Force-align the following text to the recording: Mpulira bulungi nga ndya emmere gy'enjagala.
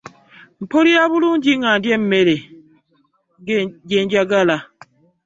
Mpulira 0.61 1.03
bulungi 1.11 1.51
nga 1.59 1.69
ndya 1.77 1.91
emmere 1.97 2.35
gy'enjagala. 3.87 4.57